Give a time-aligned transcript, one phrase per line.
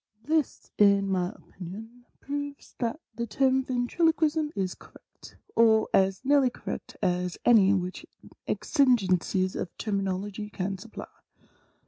[0.23, 6.49] This, in my opinion, proves that the term Ventriloquism is cor rect, or as nearly
[6.49, 11.05] correct as any which the exigencies of termin ology can supply.